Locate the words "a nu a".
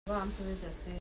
0.09-0.19